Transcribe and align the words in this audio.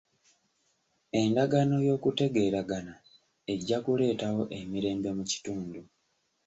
Endagaano 1.19 1.75
y'okutegeeragana 1.87 2.93
ejja 3.53 3.77
kuleetawo 3.85 4.43
emirembe 4.59 5.09
mu 5.17 5.23
kitundu. 5.31 5.81